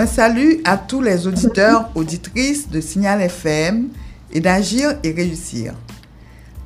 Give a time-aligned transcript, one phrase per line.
[0.00, 3.90] Un salut à tous les auditeurs, auditrices de Signal FM
[4.32, 5.74] et d'Agir et Réussir.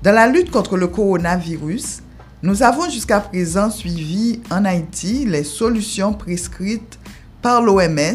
[0.05, 2.01] Dans la lutte contre le coronavirus,
[2.45, 7.01] nous avons jusqu'à présent suivi en Haïti les solutions prescrites
[7.43, 8.15] par l'OMS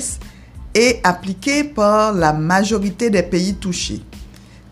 [0.73, 4.01] et appliquées par la majorité des pays touchés,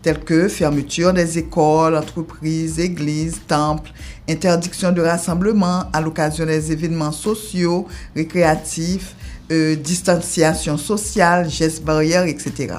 [0.00, 3.92] tels que fermeture des écoles, entreprises, églises, temples,
[4.26, 9.14] interdiction de rassemblement à l'occasion des événements sociaux, récréatifs,
[9.50, 12.74] euh, distanciation sociale, gestes barrières, etc.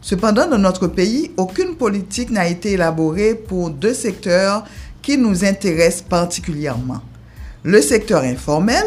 [0.00, 4.64] Cependant, dans notre pays, aucune politique n'a été élaborée pour deux secteurs
[5.02, 7.00] qui nous intéressent particulièrement.
[7.62, 8.84] Le secteur informel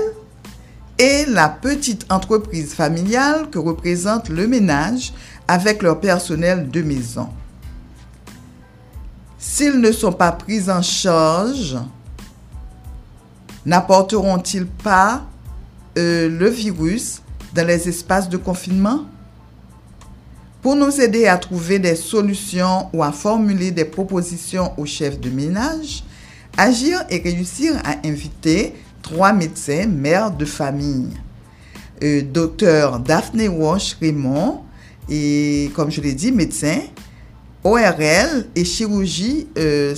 [0.98, 5.14] et la petite entreprise familiale que représente le ménage
[5.48, 7.30] avec leur personnel de maison.
[9.38, 11.78] S'ils ne sont pas pris en charge,
[13.66, 15.26] n'apporteront-ils pas
[15.98, 17.22] euh, le virus
[17.54, 19.06] dans les espaces de confinement?
[20.62, 25.30] Pour nous aider à trouver des solutions ou à formuler des propositions aux chefs de
[25.30, 26.04] ménage,
[26.56, 31.10] Agir et réussir à inviter trois médecins mères de famille.
[32.04, 34.62] Euh, docteur Daphné Walsh Raymond,
[35.10, 36.82] et comme je l'ai dit, médecin,
[37.64, 39.96] ORL et chirurgie euh,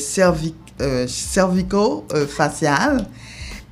[0.81, 3.05] euh cervico-faciale.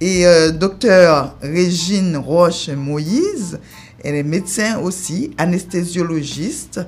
[0.05, 3.57] Et docteur Régine Roche Moïse,
[4.03, 6.81] elle est médecin aussi, anesthésiologiste,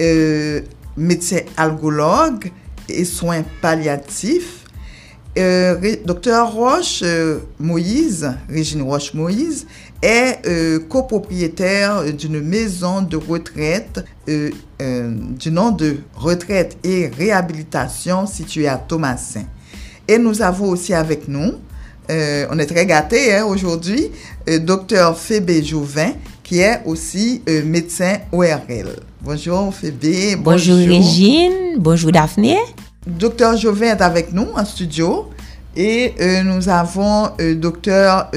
[0.00, 0.62] euh,
[0.96, 2.50] médecin algologue
[2.88, 4.64] et soins palliatifs.
[5.38, 9.68] Euh, docteur Roche euh, Moïse, Régine Roche Moïse,
[10.02, 10.42] est
[10.88, 19.42] copropriétaire d'une maison de retraite du nom de Retraite et Réhabilitation située à Thomasin.
[20.06, 21.54] Et nous avons aussi avec nous,
[22.10, 24.10] on est très gâtés hein, aujourd'hui,
[24.60, 26.12] docteur Fébé Jouvin,
[26.48, 28.96] qui est aussi euh, médecin ORL.
[29.20, 30.34] Bonjour Phébé.
[30.34, 31.76] Bonjour, Régine.
[31.76, 32.56] Bonjour Daphné.
[33.06, 35.28] Docteur Jovet est avec nous en studio.
[35.76, 38.30] Et euh, nous avons euh, docteur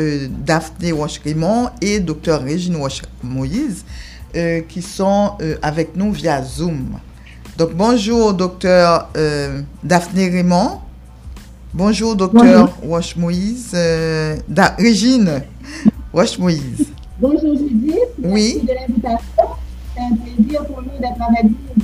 [0.46, 3.86] Daphné Wash-Raymond et docteur Régine Wash-Moïse
[4.70, 5.32] qui sont
[5.62, 6.98] avec nous via Zoom.
[7.58, 9.10] Donc bonjour docteur
[9.84, 10.80] Daphné Raymond.
[11.74, 13.74] Bonjour docteur Wash-Moïse.
[14.78, 15.42] Régine
[16.12, 16.88] Wash-Moïse.
[17.18, 18.62] Bonjour Judith, oui.
[18.62, 19.56] merci de l'invitation.
[19.96, 21.84] C'est un plaisir pour nous d'être avec vous.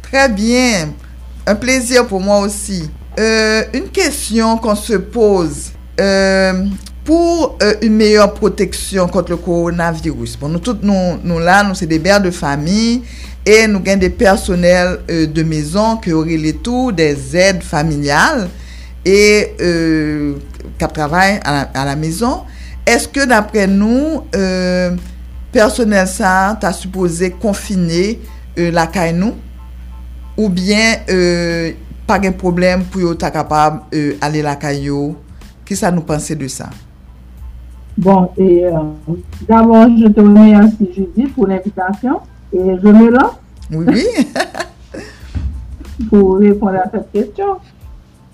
[0.00, 0.94] Très bien,
[1.46, 2.88] un plaisir pour moi aussi.
[3.18, 5.72] Euh, une question qu'on se pose.
[6.00, 6.64] Euh,
[7.04, 11.74] pour euh, une meilleure protection contre le coronavirus, bon, nous tous, nous, nous là, nous,
[11.74, 13.02] c'est des mères de famille
[13.44, 18.48] et nous avons des personnels de maison qui auraient les tout des aides familiales
[19.04, 20.34] et euh,
[20.78, 22.42] qui travaillent à, à la, maison.
[22.86, 24.96] Est-ce que d'après nous, euh,
[25.52, 28.20] personnel ça, tu as supposé confiner
[28.58, 29.34] euh, la caille nous
[30.36, 31.72] ou bien euh,
[32.06, 34.90] pas de problème pour être capable d'aller la caille
[35.64, 36.68] Qu'est-ce que nous pensez de ça?
[37.96, 38.64] Bon, et
[39.48, 42.20] d'abord, je te remercie Judith, pour l'invitation
[42.52, 43.38] et je me lance.
[43.70, 44.04] Oui, oui.
[46.08, 47.58] pour répondre à cette question.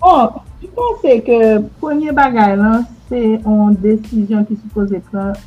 [0.01, 0.29] Bon,
[0.61, 4.91] je pense que premier bagage, c'est une décision qui se pose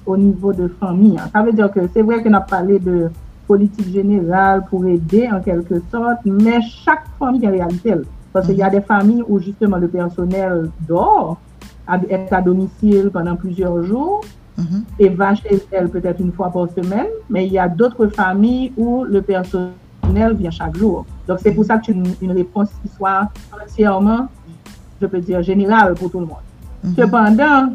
[0.06, 1.18] au niveau de famille.
[1.32, 3.10] Ça veut dire que c'est vrai qu'on a parlé de
[3.46, 7.94] politique générale pour aider en quelque sorte, mais chaque famille a réalité.
[8.32, 11.38] Parce qu'il y a des familles où justement le personnel dort,
[12.08, 14.20] est à domicile pendant plusieurs jours
[14.56, 14.84] mhm.
[14.98, 18.72] et va chez elle peut-être une fois par semaine, mais il y a d'autres familles
[18.76, 19.74] où le personnel
[20.34, 21.04] vient chaque jour.
[21.26, 24.28] Donc c'est pour ça que tu une, une réponse qui soit entièrement,
[25.00, 26.44] je peux dire, générale pour tout le monde.
[26.84, 26.94] Mhm.
[26.96, 27.72] Cependant,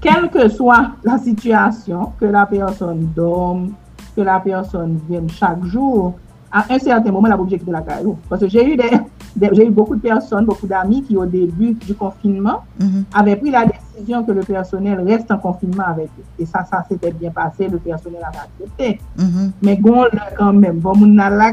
[0.00, 3.72] quelle que soit la situation, que la personne dorme,
[4.16, 6.14] que la personne vienne chaque jour,
[6.50, 8.14] à un certain moment, la objectif de la carrière.
[8.28, 11.94] Parce que j'ai eu, des, eu beaucoup de personnes, beaucoup d'amis qui, au début du
[11.94, 13.04] confinement, mhm.
[13.14, 16.24] avaient pris la décision étudiants que le personnel reste en confinement avec eux.
[16.38, 19.00] Et ça, ça s'était bien passé, le personnel avait accepté.
[19.16, 19.50] Mm -hmm.
[19.62, 21.52] Mais bon, là, quand même, bon, on a la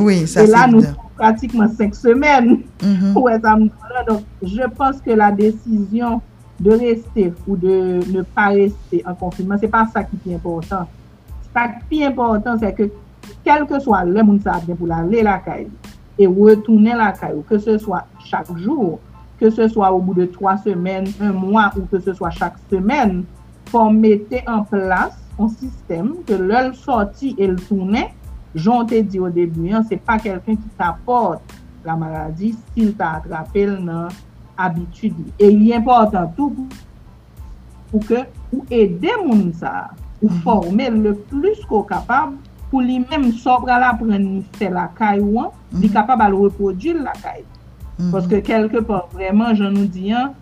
[0.00, 2.50] Oui, ça Et là, nous sommes pratiquement cinq semaines.
[2.82, 3.18] Mm -hmm.
[3.22, 6.20] ouais, donc, je pense que la décision
[6.64, 7.76] de rester ou de
[8.14, 10.84] ne pas rester en confinement, c'est pas ça qui est important.
[11.54, 12.84] Ça qui est important, c'est que
[13.44, 15.70] quel que soit le monde, ça bien pour aller la caille
[16.18, 18.88] et retourner la caille, que ce soit chaque jour,
[19.40, 22.56] que ce soit au bout de 3 semaines, 1 mois ou que ce soit chaque
[22.70, 23.24] semaine,
[23.74, 28.12] pou mette en plas an sistem ke lèl sorti el tounen,
[28.54, 33.74] jonte di o debuyen, se pa kelken ki ta porte la maladi, sil ta atrapel
[33.82, 34.14] nan
[34.54, 35.26] abitudi.
[35.42, 36.60] E li important tout
[37.90, 38.22] pou ke
[38.52, 39.90] ou ede moun sa,
[40.20, 40.44] ou mm-hmm.
[40.46, 42.36] forme le plus ko kapab
[42.70, 47.02] pou li menm sobra la pren ni fe la kay wan, li kapab al repodil
[47.02, 47.42] la kay.
[47.94, 50.32] Paske kelke pa vreman jan nou diyan,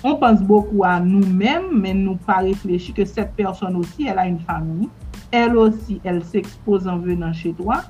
[0.00, 4.20] on pense beaucoup a nou menm, men nou pa reflechi ke set person osi, el
[4.20, 4.88] a yon fami,
[5.36, 7.82] el osi, el se expose an venan che toa,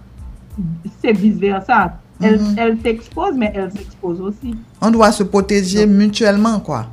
[0.99, 4.57] se vice versa, el se expose, men el se expose osi.
[4.83, 6.89] On doa se proteje mutuellement, kwa?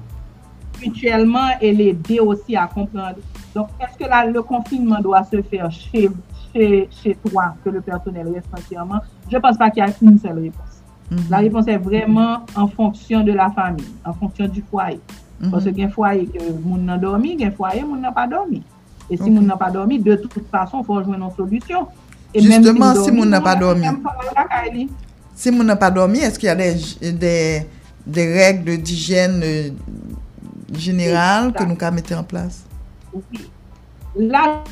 [0.77, 3.25] Mutuellement, el ede osi a komprende.
[3.55, 9.01] Donk, eske la, le konfinman doa se fer che toa, ke le personel responsyaman,
[9.33, 10.45] je pense pa ki a yon sel
[11.09, 11.29] Mm -hmm.
[11.29, 14.99] La réponse est vraiment en fonction de la famille, en fonction du foyer.
[14.99, 15.51] Mm -hmm.
[15.51, 18.61] Parce qu'il y foyer que moun n'a dormi, il foyer moun n'a pas dormi.
[19.09, 19.31] Et si okay.
[19.31, 21.87] moun n'a pas dormi, de toute façon, faut jouer nos solutions.
[22.33, 23.87] Et Justement, si, dormi, si moun n'a pas dormi,
[25.33, 26.75] si moun n'a pas dormi, est-ce qu'il y a des,
[27.13, 27.65] des,
[28.05, 29.69] des règles d'hygiène euh,
[30.73, 32.65] générales que nous mettons en place?
[33.13, 33.49] Oui.
[34.17, 34.63] Là,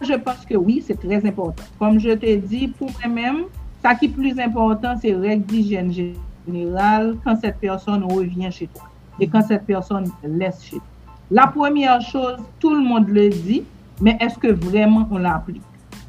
[0.00, 1.62] je pense que oui, c'est très important.
[1.78, 3.44] Comme je te dis, pour moi-même,
[3.88, 8.82] Sa ki plus important, se reg di jen general, kan set person revyen che to.
[9.16, 10.82] E kan set person les che to.
[11.30, 13.62] La première chose, tout le monde le dit,
[13.98, 15.62] mais est-ce que vraiment on l'applique?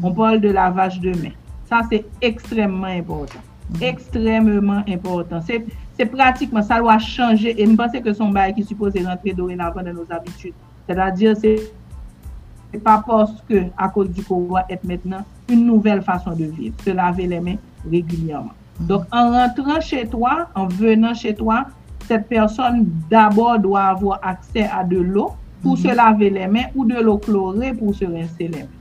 [0.03, 1.31] On parle de lavage de main.
[1.69, 3.39] Sa se ekstremement important.
[3.79, 5.39] Ekstremement important.
[5.39, 9.95] Se pratikman, sa lwa chanje, e m'pense ke son baye ki suppose rentre dorenavan de
[9.95, 10.59] nos habitudes.
[10.83, 16.35] Se la dire, se pa poske a kouz du kouwa et maintenant, une nouvelle fason
[16.35, 16.75] de vivre.
[16.83, 17.55] Se lave les mains,
[17.89, 18.53] régulièrement.
[18.79, 18.85] Mm.
[18.87, 21.65] Donc, en rentrant chez toi, en venant chez toi,
[22.07, 25.31] cette personne d'abord doit avoir accès à de l'eau
[25.61, 25.89] pour mm -hmm.
[25.89, 28.77] se laver les mains ou de l'eau chlorée pour se rincer les mains.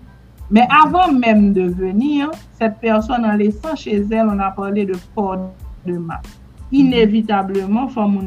[0.51, 4.97] Mais avant même de venir, cette personne, en laissant chez elle, on a parlé de
[5.15, 5.37] port
[5.87, 6.25] de masque.
[6.25, 6.81] Mm-hmm.
[6.83, 7.87] Inévitablement,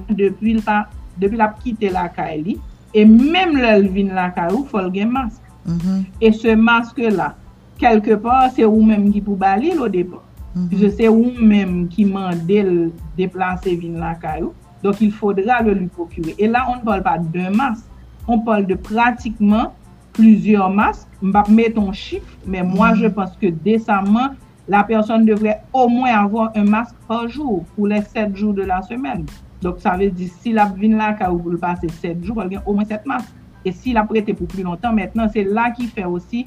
[0.10, 0.88] depuis la,
[1.22, 2.58] depuis la quitter la caille,
[2.94, 5.42] et même le vin la caille, il faut le masque.
[5.66, 6.04] Mm -hmm.
[6.26, 7.30] Et ce masque-là,
[7.78, 10.26] quelque part, c'est vous-même qui pouvez aller au départ.
[10.56, 10.78] Mm -hmm.
[10.80, 14.54] Je se ou mèm ki mandel deplase vin lakay ou.
[14.84, 16.36] Donc, il faudra le lui procurer.
[16.40, 17.86] Et là, on ne parle pas d'un masque.
[18.28, 19.74] On parle de pratiquement
[20.14, 21.08] plusieurs masques.
[21.22, 22.96] Mbap met ton chiffre, mais moi, mhm.
[22.96, 24.30] je pense que décemment,
[24.68, 28.64] la personne devrait au moins avoir un masque par jour pour les 7 jours de
[28.64, 29.26] la semaine.
[29.62, 32.50] Donc, ça veut dire, si la vin lakay ou vous le passez 7 jours, elle
[32.50, 33.34] gagne au moins 7 masques.
[33.64, 36.46] Et si la prête est pour plus longtemps, maintenant, c'est là qu'il fait aussi...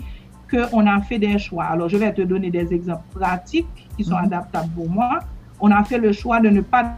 [0.73, 1.65] on a fait des choix.
[1.65, 4.25] Alors, je vais te donner des exemples pratiques qui sont mhm.
[4.27, 5.21] adaptables pour moi.
[5.61, 6.93] On a fait le choix de ne pas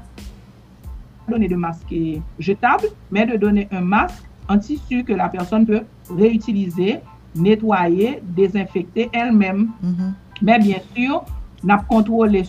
[1.29, 1.95] donner de masque
[2.39, 7.01] jetable, mais de donner un masque en tissu que la personne peut réutiliser,
[7.35, 9.71] nettoyer, désinfecter elle-même.
[9.83, 10.15] Mhm.
[10.43, 11.25] Mais bien sûr,
[11.65, 12.45] on a contrôlé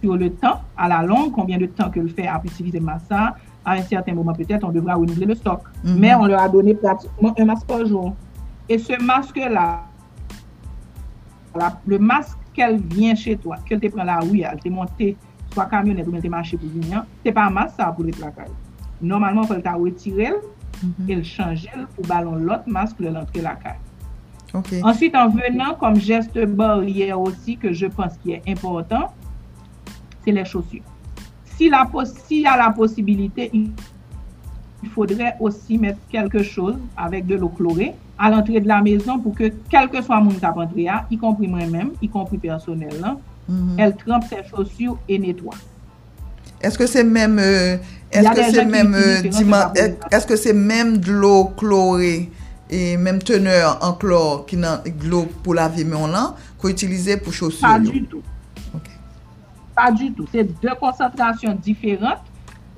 [0.00, 3.36] sur le temps, à la longue, combien de temps que le fait à utiliser massa.
[3.64, 5.62] À un certain moment, peut-être, on devra renouveler le stock.
[5.84, 5.98] Mhm.
[5.98, 8.14] Mais on leur a donné pratiquement un masque par jour.
[8.70, 9.82] Et ce masque-là,
[11.86, 14.92] le masque qu'elle vient chez toi, qu'elle te prend la rue, elle te monte
[15.52, 18.12] soit camionnette ou bien te marché pour venir, c'est pas un masque ça pour le
[18.12, 18.46] placage.
[19.02, 20.32] Normalement, il faut le retirer
[21.08, 24.82] et le changer pour ballon l'autre masque pour l'entrer la caille.
[24.84, 29.12] Ensuite, en venant comme geste barrière aussi, que je pense qui est important,
[30.24, 30.84] c'est les chaussures.
[31.56, 37.96] S'il y a la possibilité, il faudrait aussi mettre quelque chose avec de l'eau chlorée
[38.20, 41.48] al antre de la mezon pou ke kelke swa moun kap antre ya, y kompri
[41.48, 43.16] mwen men, y kompri personel lan,
[43.48, 43.80] mm -hmm.
[43.84, 45.56] el trempe se chosyo e netwa.
[46.60, 47.38] Eske se men,
[50.10, 52.28] eske se men dlo klore,
[52.70, 57.32] e men teneur an klor ki nan dlo pou lave men lan, ko itilize pou
[57.32, 57.72] chosyo yo?
[57.72, 57.92] Pa non?
[57.92, 58.22] du tout.
[58.74, 58.96] Okay.
[59.74, 60.28] Pa du tout.
[60.32, 62.20] Se de konsentrasyon diferent,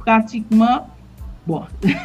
[0.00, 0.86] Pratiquement,
[1.46, 1.62] bon,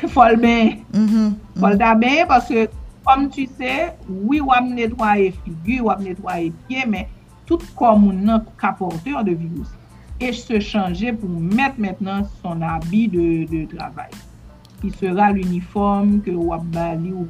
[0.08, 2.70] faut le bien, Mhm, faut le parce que,
[3.06, 7.10] comme tu sais, oui, on va nettoyer figure, on va nettoyer pied, mais
[7.46, 9.68] tout comme on a porteur de virus.
[10.22, 14.10] Et se changer pour mettre maintenant son habit de, de travail,
[14.82, 17.28] ki sera l'uniform ke wap bali ou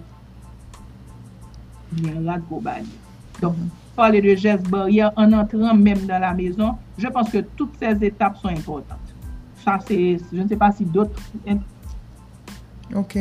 [1.92, 2.90] bien rad go bali.
[3.42, 3.56] Donc,
[3.96, 8.04] parler de gestes barrières en entrant même dans la maison, je pense que toutes ces
[8.06, 9.16] étapes sont importantes.
[9.64, 11.20] Ça, c'est, je ne sais pas si d'autres...
[12.94, 13.18] Ok.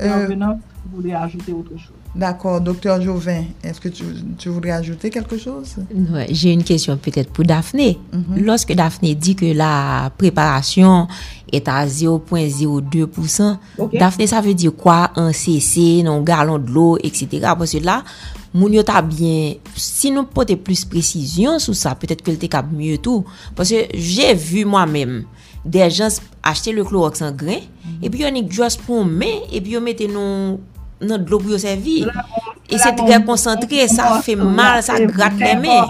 [0.00, 0.60] Euh, intervenants
[0.92, 1.92] voulaient ajouter autre chose?
[2.14, 4.02] D'accord, docteur Jouvin, est-ce que tu,
[4.38, 5.76] tu voudrais ajouter quelque chose?
[6.12, 7.98] Ouais, J'ai une question peut-être pour Daphné.
[8.12, 8.42] Mhm.
[8.44, 11.08] Lorsque Daphné dit que la préparation
[11.52, 13.98] est à 0,02%, Ok.
[13.98, 15.10] Daphné, ça veut dire quoi?
[15.16, 17.26] Un CC, un galon de l'eau, etc.
[17.58, 18.02] Parce que là,
[19.02, 23.24] bien, si nous porter plus précision sur ça, peut-être que le cap mieux tout.
[23.54, 25.24] Parce que j'ai vu moi-même
[25.66, 28.04] des gens achetaient le Clorox en grain, mm -hmm.
[28.04, 30.58] et puis on est juste pour main, et puis on mettait non
[31.08, 32.06] dans de l'eau pour servir.
[32.06, 32.20] Bon,
[32.74, 35.88] et c'est bon très concentré, ça bon, fait mal, ça gratte les mains.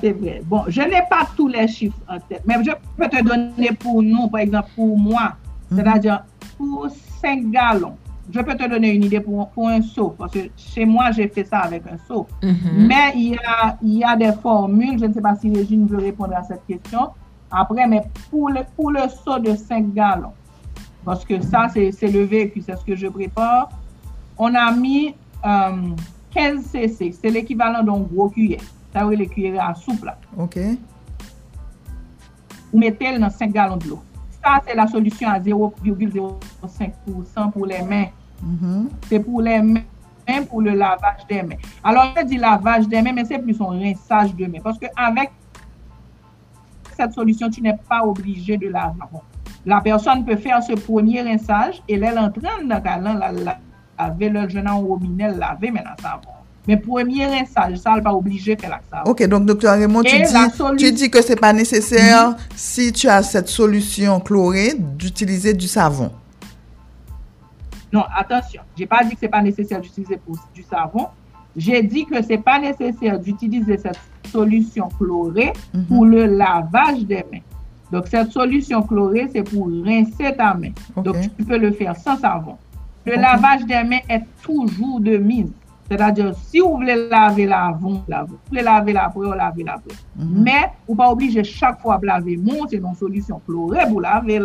[0.00, 0.42] C'est vrai.
[0.50, 4.02] Bon, je n'ai pas tous les chiffres en tête, mais je peux te donner pour
[4.02, 5.76] nous, par exemple, pour moi, mm -hmm.
[5.76, 6.18] c'est-à-dire
[6.56, 6.86] pour
[7.22, 7.96] 5 gallons.
[8.34, 11.28] Je peux te donner une idée pour, pour un seau, parce que chez moi, j'ai
[11.34, 12.22] fait ça avec un seau.
[12.42, 12.86] Mm -hmm.
[12.88, 15.84] Mais il y, a, il y a des formules, je ne sais pas si Régine
[15.92, 17.02] veut répondre à cette question,
[17.54, 20.32] après, mais pour le, pour le seau de 5 gallons,
[21.04, 23.68] parce que ça, c'est le vécu, c'est ce que je prépare,
[24.38, 25.94] on a mis euh,
[26.32, 28.60] 15 cc, c'est l'équivalent d'un gros cuillère.
[28.92, 30.16] Ça veut les cuillères à soupe là.
[30.36, 30.58] OK.
[32.72, 34.02] Vous mettez dans 5 gallons de l'eau.
[34.42, 38.06] Ça, c'est la solution à 0,05% pour les mains.
[38.42, 38.88] Mhm.
[39.08, 39.80] C'est pour les mains,
[40.48, 41.56] pour le lavage des mains.
[41.82, 44.60] Alors, je dis lavage des mains, mais c'est plus un rinçage de mains.
[44.62, 45.30] Parce qu'avec
[46.96, 48.98] cette solution, tu n'es pas obligé de laver.
[49.12, 49.20] Bon,
[49.66, 53.32] La personne peut faire ce premier rinçage et elle est en train de la, la,
[53.32, 53.58] la,
[53.98, 56.20] laver le jeune au robinet, laver maintenant savon.
[56.66, 58.02] Mais premier rinçage, ça, elle n'est
[58.56, 59.10] de faire la savon.
[59.10, 62.90] OK, donc, docteur Raymond, tu dis, la solu- tu dis que c'est pas nécessaire, si
[62.92, 66.10] tu as cette solution chlorée, d'utiliser du savon.
[67.92, 70.18] Non, attention, j'ai pas dit que c'est pas nécessaire d'utiliser
[70.54, 71.06] du savon.
[71.56, 73.98] J'ai dit que c'est pas nécessaire d'utiliser cette
[74.30, 75.84] solution chlorée Mhm.
[75.86, 77.40] pour le lavage des mains.
[77.92, 80.70] Donc, cette solution chlorée, c'est pour rincer ta main.
[80.96, 82.56] Donc, tu peux le faire sans savon.
[83.06, 85.52] Le lavage des mains est toujours de mise.
[85.88, 88.30] C'est-à-dire, si vous voulez laver l'avant, lavez.
[88.30, 89.94] Vous voulez laver l'après, vous lavez l'après.
[90.16, 90.42] Mhm.
[90.42, 94.40] Mais, vous pas obligé chaque fois de laver mon, c'est une solution chlorée pour laver.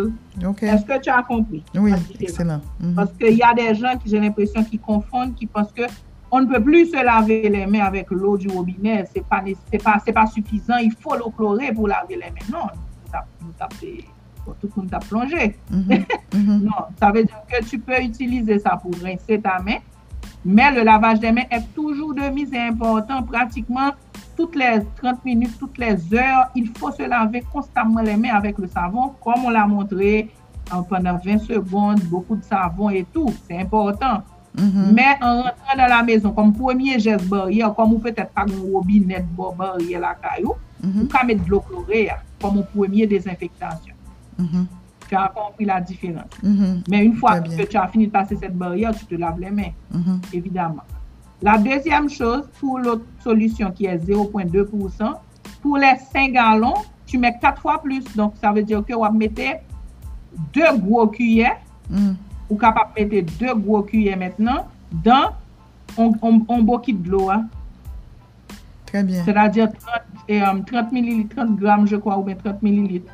[0.61, 1.63] Est-ce que tu as compris?
[1.75, 2.59] Oui, excellent.
[2.81, 2.93] Mhm.
[2.93, 5.83] Parce qu'il y a des gens qui, j'ai l'impression, qui confondent, qui pensent que
[6.31, 9.05] on ne peut plus se laver les mains avec l'eau du robinet.
[9.29, 10.77] Pas, né- c'est pas, c'est pas suffisant.
[10.77, 12.47] Il faut l'eau chlorée pour laver les mains.
[12.51, 12.67] Non,
[13.41, 13.51] nous
[14.59, 15.55] tout le monde t'a plongé.
[15.69, 16.05] Mhm.
[16.33, 16.59] Mhm.
[16.65, 19.77] Non, ça veut dire que tu peux utiliser ça pour rincer ta main.
[20.45, 23.21] Mais le lavage des mains est toujours de mise et important.
[23.23, 23.91] Pratiquement
[24.37, 28.57] toutes les 30 minutes, toutes les heures, il faut se laver constamment les mains avec
[28.57, 30.29] le savon, comme on l'a montré
[30.71, 33.29] en- pendant 20 secondes, beaucoup de savon et tout.
[33.47, 34.23] C'est important.
[34.59, 34.93] Mm -hmm.
[34.93, 38.73] Men an rentran nan la mezon, kom pwemye jes barye, kom ou petet pa goun
[38.73, 39.87] robinet bo barye mm-hmm.
[39.87, 40.01] mm-hmm.
[40.01, 41.01] la kayo, mm -hmm.
[41.01, 43.95] ou ka met blok lore ya, kom ou pwemye desinfektasyon.
[44.37, 44.65] Mm -hmm.
[45.09, 46.29] Tu a kompri la diferans.
[46.89, 49.51] Men un fwa ki tu a fini de pase set barye, tu te lave le
[49.51, 49.73] men,
[50.33, 50.85] evidaman.
[51.41, 55.15] La dezyem chos, pou l'ot solusyon ki e 0.2%,
[55.63, 56.73] pou le 5 galon,
[57.07, 59.61] tu met 4 fwa plus, donc sa ve diyo ke wap mette
[60.53, 61.55] 2 gwo kuyen,
[62.49, 65.31] ou capable de mettre deux gros cuillères maintenant, dans
[65.97, 67.29] un, un, un bouquet de l'eau.
[67.29, 67.45] hein.
[68.85, 69.23] Très bien.
[69.23, 73.11] C'est-à-dire 30, et, euh, 30 millilitres, 30 grammes, je crois, ou bien 30 millilitres.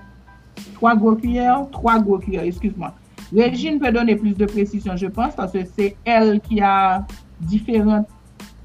[0.74, 2.94] Trois gros cuillères, trois gros cuillères, excuse-moi.
[3.36, 7.06] Régine peut donner plus de précision, je pense, parce que c'est elle qui a
[7.42, 8.08] différentes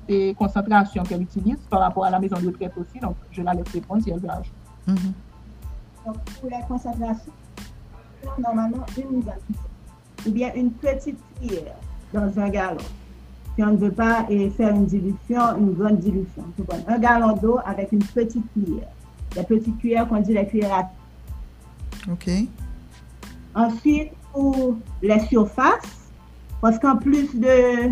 [0.09, 3.01] eh, concentrations qu'elle utilise par rapport à la maison de retraite aussi.
[3.01, 4.51] Donc, je la laisse répondre si elle veut ajouter.
[4.87, 4.97] Mhm.
[6.07, 7.33] Donc, pour la concentration,
[8.39, 9.25] normalement, une mise.
[10.27, 11.77] Ou bien une petite cuillère
[12.13, 12.79] dans un gallon.
[13.55, 16.45] Si on ne veut pas faire une dilution, une grande dilution.
[16.87, 18.89] Un gallon d'eau avec une petite cuillère.
[19.37, 20.91] Les petites cuillères qu'on dit les cuillères à
[22.11, 22.31] OK.
[23.55, 26.11] Ensuite, pour les surfaces,
[26.61, 27.91] parce qu'en plus de,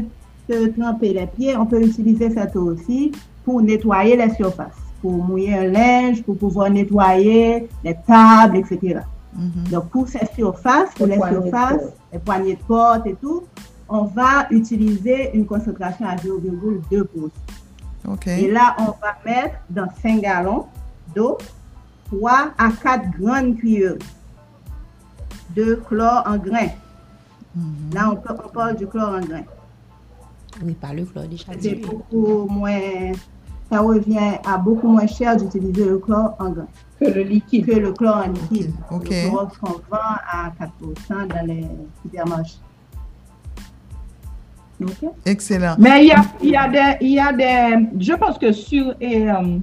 [0.48, 3.12] de tremper les pieds, on peut utiliser cette eau aussi
[3.44, 9.00] pour nettoyer les surfaces, pour mouiller un linge, pour pouvoir nettoyer les tables, etc.
[9.34, 9.68] Mhm.
[9.70, 11.96] Donc, pour ces surfaces, pour Les surfaces, porte.
[12.12, 13.44] les poignées de porte et tout,
[13.88, 17.30] on va utiliser une concentration à 0,2%.
[18.08, 18.26] OK.
[18.26, 20.66] Et là, on va mettre dans 5 gallons
[21.14, 21.36] d'eau
[22.06, 23.96] 3 à 4 grandes cuillères
[25.54, 26.68] de chlore en grain.
[27.54, 27.64] Mhm.
[27.94, 29.42] Là, on, peut- on parle du chlore en grain.
[30.62, 33.12] Oui, par le chlore déjà C'est beaucoup moins,
[33.70, 36.66] ça revient à beaucoup moins cher d'utiliser le chlore en grain
[37.00, 37.66] Que le liquide.
[37.66, 38.72] que le chlore en liquide.
[38.90, 39.08] Ok.
[39.10, 41.66] Le chlore qu'on vend à 4% dans les
[42.02, 42.58] supermarchés.
[44.82, 45.10] Ok?
[45.26, 45.74] Excellent.
[45.78, 48.52] Mais il y a, il y a des, il y a des, je pense que
[48.52, 49.58] sur, et, euh,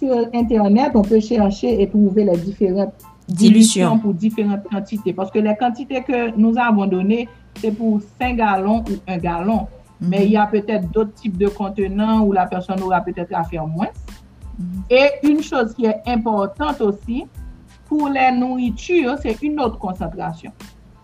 [0.00, 2.92] sur Internet, on peut chercher et trouver les différentes
[3.28, 3.98] Dilution.
[3.98, 5.12] pour différentes quantités.
[5.12, 9.68] Parce que les quantités que nous avons données, c'est pour 5 gallons ou 1 gallon.
[10.02, 13.44] Mais il y a peut-être d'autres types de contenants où la personne aura peut-être à
[13.44, 13.88] faire moins.
[14.90, 17.24] Et une chose qui est importante aussi,
[17.88, 20.50] pour les nourritures, c'est une autre concentration.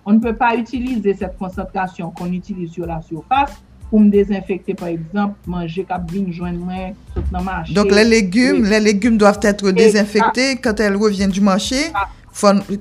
[0.05, 3.53] On ne peut pas utiliser cette concentration qu'on utilise sur la surface
[3.91, 6.75] pour me désinfecter, par exemple, manger cap vin, joindre moi,
[7.15, 7.73] saute dans le marché.
[7.75, 8.69] Donc, les légumes, Oui.
[8.69, 11.77] les légumes doivent être désinfectés quand elles reviennent du marché.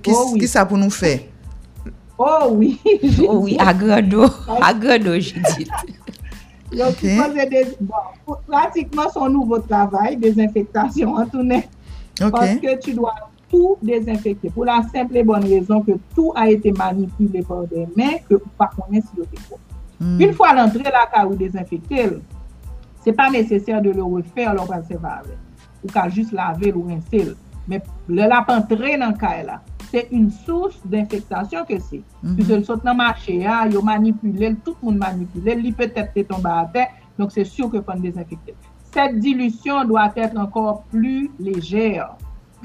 [0.04, 0.40] Qu'est-ce Oh oui.
[0.40, 1.20] que ça pour nous faire?
[2.20, 2.80] Oh oui!
[3.28, 3.72] Oh oui, à
[4.16, 4.26] eau.
[4.62, 5.20] À grande eau,
[6.76, 11.70] Yo ki pose de, bon, pratikman son nouvo travay, dezinfektasyon an tou net.
[12.18, 12.32] Okay.
[12.34, 13.14] Paske tu doa
[13.52, 14.52] tout dezinfekte.
[14.52, 18.36] Pou la simple et bonne rezon ke tout a ete manipule por de men, ke
[18.40, 19.62] ou pa konen si yo te kon.
[20.02, 20.20] Mm.
[20.28, 22.10] Un fwa l'antre la ka ou dezinfekte,
[23.06, 25.38] se pa neseser de le refer lor ansevare.
[25.86, 27.36] Ou ka jist lave lor ansel.
[27.68, 29.62] Men le la pantre nan ka e la.
[29.92, 32.04] c'est une source d'infectation que c'est.
[32.22, 32.36] Mm -hmm.
[32.36, 35.74] Puisque le saute dans le marché, ah, hein, ils manipulé, tout le monde manipulé, il
[35.74, 38.54] peut-être tombé à terre, donc c'est sûr que faut désinfecter.
[38.94, 42.10] Cette dilution doit être encore plus légère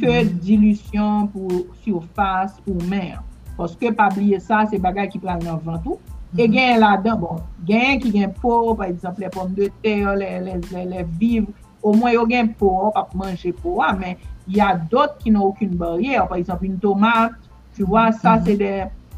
[0.01, 0.39] que mm -hmm.
[0.49, 1.53] dilution pour
[1.85, 3.15] surface ou mer.
[3.59, 5.91] Parce que, pas oublier ça, c'est bagage qui prend dans le ventre.
[5.91, 6.43] Mm -hmm.
[6.43, 7.37] E gen la dan, bon,
[7.69, 11.49] gen ki gen pou, par exemple, le pomme de terre, le, le, le, le vivre,
[11.83, 14.17] au mwen yo gen pou, pap manje pou, a ah, men,
[14.49, 16.27] Il y a d'autres qui n'ont aucune barrière.
[16.29, 17.33] Par exemple, une tomate,
[17.75, 18.45] tu vois, ça, mm -hmm.
[18.47, 18.57] c'est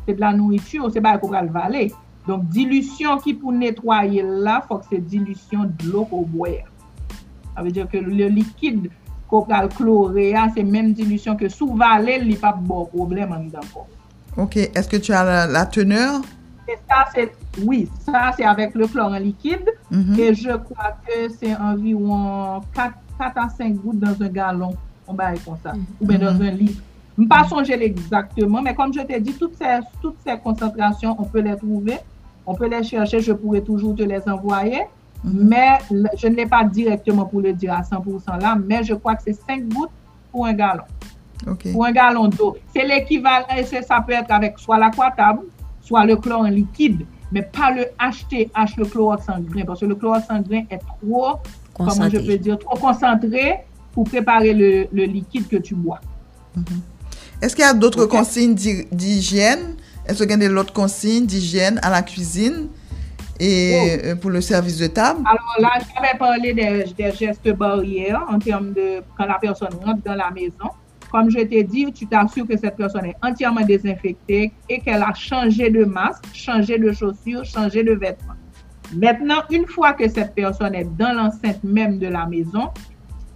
[0.07, 1.93] de, de la nourriture, c'est pas qu'on va le valer.
[2.27, 6.67] Donc, dilution qui pour nettoyer là, faut que c'est dilution de l'eau qu'on boire.
[7.55, 8.91] Ça veut dire que le liquide
[9.29, 12.63] qu'on va chlorer, ah, c'est même dilution que sous valer, il n'y a pas de
[12.67, 13.61] bon problème en dedans.
[14.37, 16.21] Ok, est-ce que tu as la, la teneur?
[16.67, 17.31] Et ça, c'est,
[17.63, 19.69] oui, ça, c'est avec le chlore en liquide.
[19.91, 20.21] Mm -hmm.
[20.21, 24.75] Et je crois que c'est environ 4, 4 à 5 gouttes dans un gallon.
[25.07, 25.73] On va comme ça.
[26.01, 26.83] Ou bien dans un litre.
[27.17, 31.15] Je ne pas songer exactement, mais comme je t'ai dit, toutes ces, toutes ces concentrations,
[31.19, 31.99] on peut les trouver.
[32.47, 33.21] On peut les chercher.
[33.21, 34.83] Je pourrais toujours te les envoyer.
[35.23, 38.95] Mais le- je ne l'ai pas directement pour le dire à 100% là, mais je
[38.95, 39.91] crois que c'est 5 gouttes
[40.31, 40.83] pour un gallon
[41.73, 42.57] pour un gallon d'eau.
[42.75, 43.47] C'est l'équivalent,
[43.87, 45.41] ça peut être avec soit l'aquatable,
[45.81, 49.95] soit le chlore en liquide, mais pas le HTH, le chlore sanguin, parce que le
[49.95, 51.37] chlore sanguin est trop,
[51.75, 52.27] comment je Concentré.
[52.27, 53.59] peux dire, trop concentré
[53.95, 56.01] pour préparer le, le liquide que tu bois.
[57.41, 59.77] Est-ce qu'il y a d'autres consignes d'hy- d'hygiène?
[60.07, 62.69] Est-ce qu'il y a d'autres consignes d'hygiène à la cuisine
[63.41, 65.21] et euh, pour le service de table?
[65.27, 70.03] Alors là, j'avais parlé des, des gestes barrières en termes de quand la personne rentre
[70.05, 70.71] dans la maison.
[71.11, 75.15] Comme je t'ai dit, tu t'assures que cette personne est entièrement désinfectée et qu'elle a
[75.15, 78.35] changé de masque, changé de chaussures, changé de vêtements.
[78.93, 82.71] Maintenant, une fois que cette personne est dans l'enceinte même de la maison,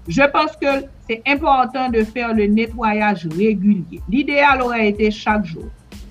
[0.08, 4.00] je pense que c'est important de faire le nettoyage régulier.
[4.08, 5.64] L'idéal aurait été chaque jour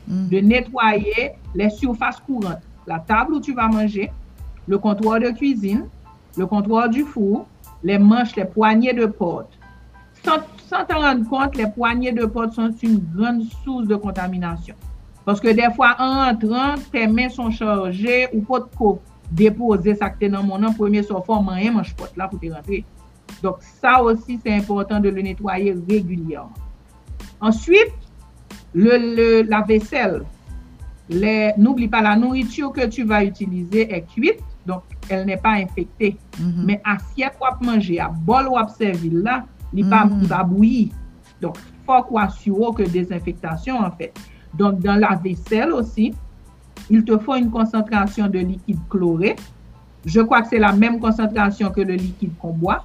[0.07, 0.29] Mm.
[0.29, 4.10] de nettoyer les surfaces courantes, la table où tu vas manger,
[4.65, 5.86] le comptoir de cuisine,
[6.38, 7.45] le comptoir du four,
[7.83, 9.51] les manches, les poignées de porte.
[10.23, 10.38] Sans,
[10.69, 14.75] sans t'en rendre compte, les poignées de porte sont une grande source de contamination.
[15.25, 18.65] Parce que des fois, en entrant, tes mains sont chargées ou pas de
[19.29, 22.86] déposer ça que dans mon nom, premier sortant, main, manche porte là pour te rentrer.
[23.43, 26.54] Donc, ça aussi, c'est important de le nettoyer régulièrement.
[27.39, 27.93] Ensuite,
[28.73, 30.23] le, le- la vaisselle.
[31.58, 36.17] N'oublie pas, la nourriture que tu vas utiliser est cuite, donc elle n'est pas infectée.
[36.39, 36.63] Mhm.
[36.65, 40.19] Mais assiette ou manger, à bol ou servi là, il Mhm.
[40.21, 40.89] il va bouillir.
[41.41, 44.13] Donc, faut qu'on assure que désinfectation en fait.
[44.54, 46.13] Donc, dans la vaisselle aussi,
[46.89, 49.36] il te faut une concentration de liquide chloré.
[50.06, 52.84] Je crois que c'est la même concentration que le liquide qu'on boit.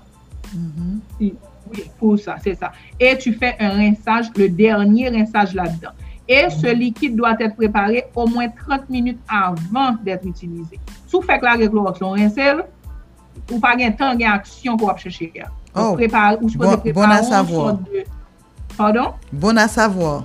[0.55, 1.33] Mm -hmm.
[1.71, 2.73] Oui, pour ça, c'est ça.
[2.99, 5.95] Et tu fais un rinçage, le dernier rinçage là-dedans.
[6.29, 6.79] Et ce mm-hmm.
[6.79, 10.79] liquide doit être préparé au moins 30 minutes avant d'être utilisé.
[11.13, 12.63] Sou fèk la reklorox lon rinsel,
[13.51, 15.51] ou pas gen temps, gen action pou ap chèche ya.
[15.75, 17.75] Oh, prépare, ou bon, bon à savoir.
[17.75, 18.05] De...
[18.77, 19.13] Pardon?
[19.33, 20.25] Bon à savoir.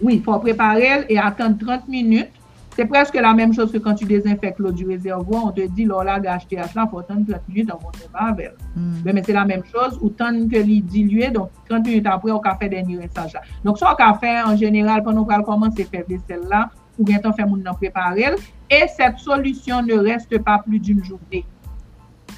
[0.00, 2.32] Oui, fò prepare el et attendre 30 minutes
[2.74, 5.84] C'est presque la même chose que quand tu désinfectes l'eau du réservoir, on te dit,
[5.84, 8.52] là, là, HTH là, faut attendre 30 minutes avant de pas avec.
[8.74, 8.94] Hmm.
[9.04, 12.56] Mais c'est la même chose, autant que l'eau diluer, donc 30 minutes après, on a
[12.56, 13.42] fait dernier rinçage là.
[13.62, 17.04] Donc, ça, on a fait en général, pendant qu'on commence à faire vaisselle là, ou
[17.04, 18.34] bien on fait mon en préparer,
[18.70, 21.44] et cette solution ne reste pas plus d'une journée.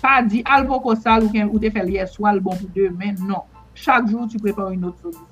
[0.03, 3.43] Pas dit, albo kosal ou te fait hier soir, le bon pour demain, non.
[3.73, 5.23] Chaque jour, tu prépares une autre solution.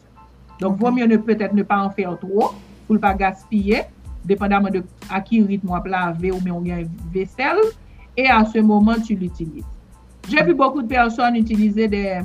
[0.60, 2.52] Donc, vaut mieux peut-être ne pas en faire trop,
[2.86, 3.82] pour ne pas gaspiller,
[4.24, 7.58] dépendamment de à qui rythme on laver ou bien on une vaisselle,
[8.16, 9.64] et à ce moment, tu l'utilises.
[10.28, 12.20] J'ai vu beaucoup de personnes utiliser des,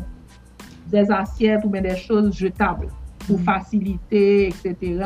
[0.87, 2.87] des assiettes ou bien des choses jetables
[3.25, 3.43] pour mm.
[3.43, 5.03] faciliter, etc.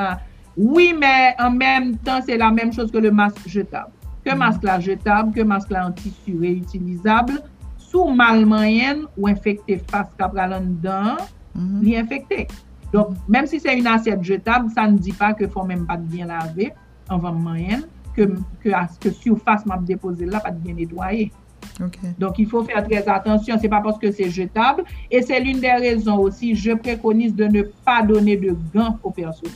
[0.58, 3.92] Oui, mais en même temps, c'est la même chose que le masque jetable.
[4.26, 4.38] Que mm.
[4.38, 7.42] masque là jetable, que masque là en tissu réutilisable,
[7.78, 11.18] sous mal moyenne ou infecté face capral dedans,
[11.56, 12.48] mm infecté.
[12.94, 15.86] Donc, même si c'est une assiette jetable, ça ne dit pas qu'il ne faut même
[15.86, 16.74] pas bien laver
[17.12, 18.28] anvan mayen, ke,
[18.64, 21.32] ke, ke soufas map depoze la pat bien netwaye.
[21.80, 22.14] Okay.
[22.18, 23.56] Donc, il faut faire très attention.
[23.60, 24.84] C'est pas parce que c'est jetable.
[25.10, 29.12] Et c'est l'une des raisons aussi, je préconise de ne pas donner de gants au
[29.12, 29.56] personnel.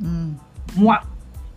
[0.00, 0.32] Mm.
[0.76, 1.00] Moi.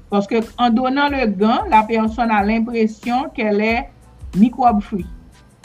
[0.09, 3.89] Parce que en donnant le gant, la personne a l'impression qu'elle est
[4.37, 5.05] microbe-free.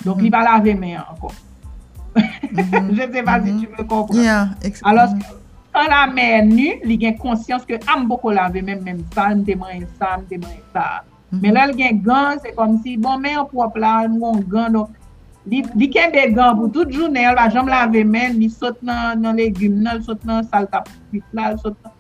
[0.05, 0.25] Donc, mm.
[0.25, 0.33] il hmm.
[0.33, 1.35] va laver mes mains encore.
[2.17, 2.21] Mm
[2.59, 2.95] -hmm.
[2.97, 3.61] je ne sais pas -hmm.
[3.61, 4.21] si tu me comprends.
[4.21, 4.49] Yeah,
[4.83, 5.42] Alors, hmm.
[5.73, 9.45] an la men nu, li gen konsyans ke am boko lave men men sa, m
[9.45, 11.03] deman sa, m deman sa.
[11.03, 11.43] Mm -hmm.
[11.43, 14.73] Men lal gen gan, se kom si, bon men an prop la, an moun gan,
[14.73, 14.91] donc,
[15.47, 19.23] li, li ken de gan pou tout jounen, la jom lave men, li sot nan,
[19.23, 21.93] nan legume nan, sot nan salta pwit la, sot nan...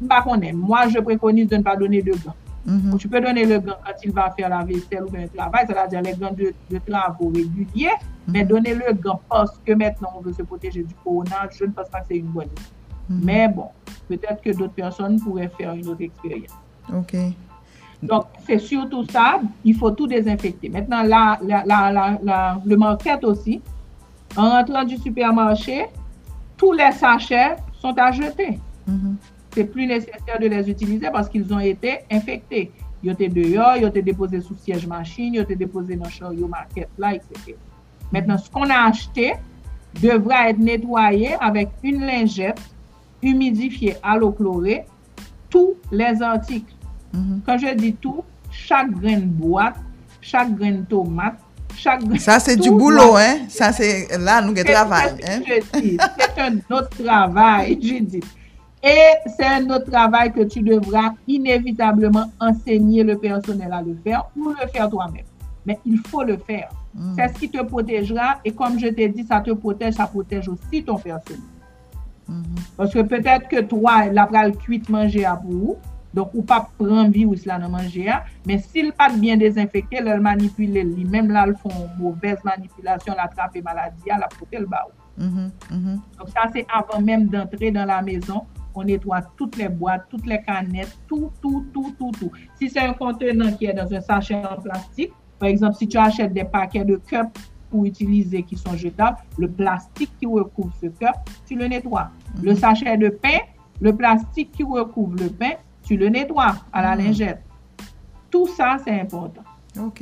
[0.00, 2.34] M pa konen, mwa je prekonise de n pa donen de gan.
[2.64, 2.98] Mm -hmm.
[2.98, 5.66] Tu pe donen le gan quand il va faire la vaisselle ou ben le travay,
[5.66, 7.90] se la diyan le gan de, de travou regulye,
[8.26, 8.48] men mhm.
[8.48, 11.88] donen le gan parce que maintenant on veut se protéger du konan, je ne pense
[11.88, 12.62] pas que c'est une bonne idée.
[13.08, 13.20] Mhm.
[13.24, 13.68] Mais bon,
[14.08, 16.52] peut-être que d'autres personnes pourraient faire une autre expérience.
[16.92, 17.16] OK.
[18.02, 20.68] Donc, c'est surtout ça, il faut tout désinfecter.
[20.68, 23.60] Maintenant, la, la, le market aussi,
[24.36, 25.86] en rentrant du supermarché,
[26.56, 28.58] tous les sachets sont à jeter.
[28.86, 29.16] Mhm.
[29.52, 32.70] C'est plus nécessaire de les utiliser parce qu'ils ont été infectés.
[33.02, 35.96] Ils ont été dehors, ils ont été déposés sous siège machine, ils ont été déposés
[35.96, 37.56] dans le chariot market là, etc.
[38.12, 39.34] Maintenant, ce qu'on a acheté
[40.00, 42.60] devra être nettoyé avec une lingette
[43.22, 44.84] humidifié à l'eau chlorée
[45.50, 46.74] tous les articles.
[47.12, 47.40] Mm -hmm.
[47.46, 49.76] Quand je dis tout, chaque graine boîte,
[50.20, 51.38] chaque graine tomate,
[51.76, 52.18] chaque graine...
[52.18, 53.34] Ça, c'est du boulot, hein?
[53.48, 54.08] Ça, c'est...
[54.18, 55.40] Là, nous, c'est travail, hein?
[55.72, 58.20] C'est un autre travail, je dis.
[58.82, 64.22] Et c'est un autre travail que tu devras inévitablement enseigner le personnel à le faire
[64.36, 65.24] ou le faire toi-même.
[65.66, 66.68] Mais il faut le faire.
[66.94, 67.14] Mm.
[67.16, 70.48] C'est ce qui te protégera et comme je t'ai dit, ça te protège, ça protège
[70.48, 71.42] aussi ton personnel.
[72.76, 75.76] Parce que peut-être que toi, la pral cuite manger à vous,
[76.14, 78.12] donc ou pas prendre virus là dans manger,
[78.46, 84.02] mais s'il pas bien désinfecté, le manipuler, même là, ils font mauvaise manipulation, l'attraper maladie,
[84.08, 84.86] la porter le bas.
[85.18, 85.94] Mm-hmm, mm-hmm.
[86.18, 88.42] Donc ça, c'est avant même d'entrer dans la maison,
[88.74, 92.30] on nettoie toutes les boîtes, toutes les canettes, tout, tout, tout, tout, tout.
[92.54, 95.96] Si c'est un contenant qui est dans un sachet en plastique, par exemple, si tu
[95.98, 100.86] achètes des paquets de cups pour utiliser qui sont jetables, le plastique qui recouvre ce
[100.86, 101.14] cup,
[101.46, 102.10] tu le nettoies.
[102.10, 102.44] Mm -hmm.
[102.44, 103.40] Le sachet de pain,
[103.80, 107.04] le plastique qui recouvre le pain, tu le nettoies à la mm -hmm.
[107.04, 107.42] lingette.
[108.30, 109.44] Tout ça, c'est important.
[109.86, 110.00] OK.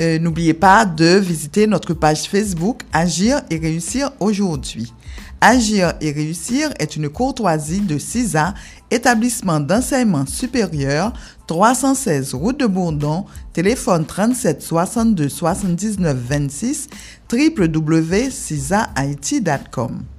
[0.00, 4.92] Euh, N'oubliez pas de visiter notre page Facebook Agir et réussir aujourd'hui.
[5.40, 8.54] Agir et réussir est une courtoisie de CISA,
[8.90, 11.12] établissement d'enseignement supérieur,
[11.46, 16.88] 316 route de Bourdon, téléphone 37 62 79 26,
[17.30, 20.15] www.cisahaiti.com.